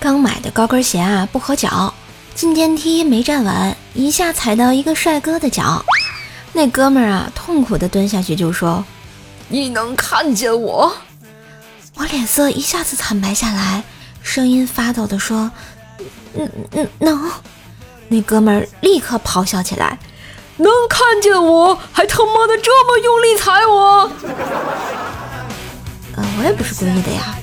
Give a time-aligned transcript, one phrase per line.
[0.00, 1.92] 刚买的高跟鞋啊不合脚，
[2.34, 5.84] 进电梯没站稳，一下踩到一个帅哥的脚。
[6.52, 8.84] 那哥们儿啊痛苦的蹲下去就说
[9.48, 10.92] ：“你能看见我？”
[11.94, 13.82] 我脸色一下子惨白下来，
[14.22, 15.50] 声音发抖的说
[16.38, 17.30] ：“嗯嗯能。”
[18.08, 19.98] 那哥们儿立刻咆哮起来
[20.56, 24.10] ：“能看见我还他妈的这么用力踩我！”
[26.16, 27.36] 呃，我也不是故意的呀。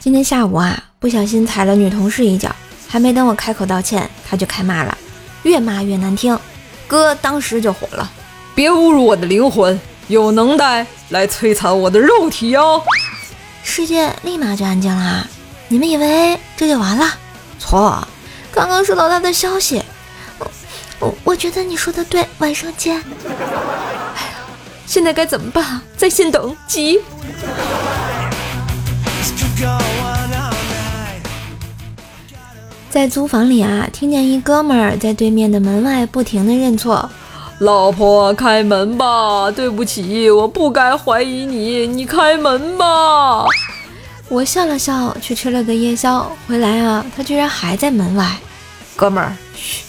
[0.00, 2.54] 今天下午啊，不小心踩了女同事一脚，
[2.88, 4.96] 还没等我开口道歉，她就开骂了，
[5.42, 6.38] 越骂越难听。
[6.86, 8.10] 哥当时就火了
[8.56, 12.82] ：“别侮辱我的灵魂，有能耐来摧残我的肉体哟！”
[13.62, 15.26] 世界立马就安静了。
[15.68, 17.06] 你们以为这就完了？
[17.58, 18.08] 错，
[18.50, 19.82] 刚刚收到他的消息，
[20.38, 20.50] 我
[21.00, 23.02] 我我觉得你说的对，晚上见。
[24.88, 25.82] 现在该怎么办？
[25.98, 26.98] 在线等，急。
[32.88, 37.08] 在租房里啊，听见一哥们儿在对面的门外不停的认错
[37.60, 39.50] ：“老婆，开门吧！
[39.50, 43.44] 对不起，我不该怀疑你，你开门吧。”
[44.30, 46.32] 我笑了笑，去吃了个夜宵。
[46.46, 48.26] 回来啊，他居然还在门外。
[48.96, 49.82] 哥们儿，嘘！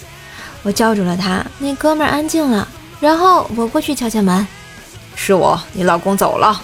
[0.61, 1.45] 我叫住了他。
[1.57, 2.67] 那哥们儿安静了，
[2.99, 4.45] 然后我过去敲敲门。
[5.30, 6.59] 是我，你老公走了。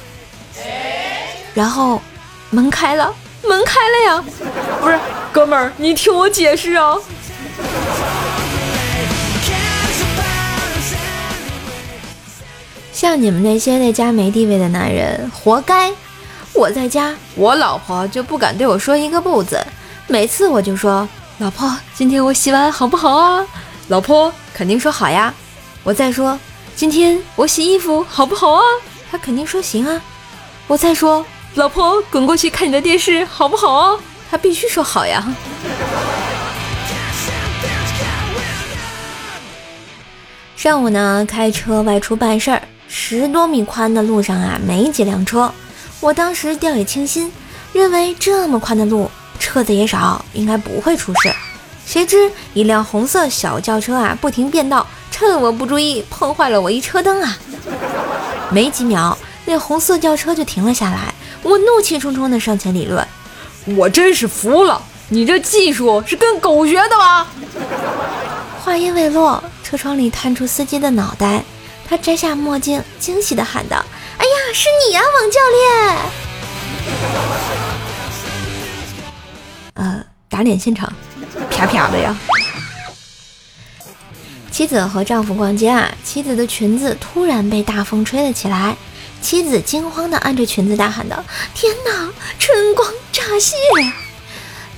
[1.54, 2.02] 然后
[2.50, 3.14] 门开了，
[3.44, 4.26] 门开了呀！
[4.82, 5.00] 不是，
[5.32, 6.96] 哥们儿，你听我解释啊！
[12.92, 15.94] 像你们那些在家没地位的男人，活该！
[16.52, 19.64] 我在家，我老婆就不敢对我说一个不字，
[20.08, 21.08] 每次我就说
[21.38, 23.46] ：“老婆，今天我洗碗好不好啊？”
[23.90, 25.32] 老婆肯定说好呀。
[25.84, 26.40] 我再说。
[26.76, 28.62] 今天我洗衣服好不好啊？
[29.10, 30.02] 他肯定说行啊。
[30.68, 33.98] 我再说，老婆滚过去看你的电视好不好啊？
[34.30, 35.26] 他必须说好呀。
[40.58, 45.50] 上午呢，开车外出办事儿，十多米宽的路上啊，没几辆车。
[46.02, 47.32] 我当时掉以轻心，
[47.72, 51.34] 认为这么宽的路，车子也少，应该不会出事。
[51.86, 54.86] 谁知一辆红色小轿车啊，不停变道。
[55.18, 57.38] 趁我不注意，碰坏了我一车灯啊！
[58.52, 61.14] 没几秒，那红色轿车就停了下来。
[61.42, 63.08] 我怒气冲冲地上前理论
[63.78, 67.28] ：“我真是服了，你这技术是跟狗学的吗？”
[68.62, 71.46] 话音未落，车窗里探出司机的脑袋，
[71.88, 73.78] 他摘下墨镜，惊喜地喊道
[74.20, 75.96] ：“哎呀，是你呀，王教练！”
[79.76, 80.92] 呃，打脸现场，
[81.50, 82.14] 啪啪的呀！
[84.56, 88.74] 妻子和丈夫逛街啊，妻子的裙子突然被大风吹了起来，
[89.22, 91.22] 妻子惊慌地按着裙子大喊道
[91.54, 93.58] ：“天哪，春光乍泄！”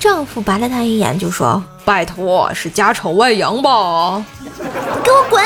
[0.01, 4.25] 丈夫白了他一眼就说：“拜托，是家丑外扬吧？
[5.03, 5.45] 给我滚！”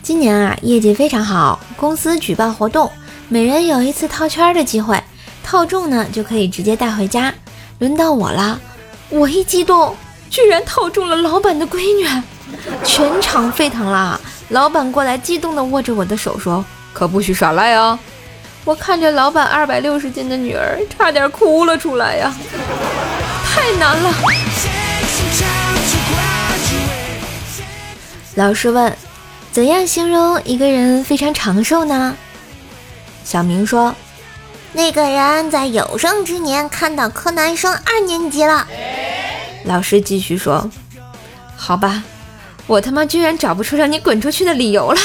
[0.00, 2.88] 今年啊，业绩非常好，公司举办活动，
[3.28, 5.02] 每人有一次套圈的机会，
[5.42, 7.34] 套中呢就可以直接带回家。
[7.80, 8.60] 轮到我了，
[9.08, 9.96] 我一激动，
[10.28, 12.06] 居然套中了老板的闺女，
[12.84, 14.20] 全场沸腾了。
[14.50, 17.98] 老板过来，激动地握着我的手说：“可不许耍赖啊！”
[18.66, 22.34] 我看着老板二百六十斤的女儿，差点哭了出来呀，
[23.46, 24.12] 太难了。
[28.34, 28.94] 老师问
[29.50, 32.14] ：“怎样形容一个人非常长寿呢？”
[33.24, 33.94] 小明说。
[34.72, 38.66] 那个人在有生之年看到柯南升二年级了。
[39.64, 40.70] 老师继续说
[41.56, 42.02] ：“好吧，
[42.66, 45.00] 我他妈居然找不出让你滚出去的理由了。”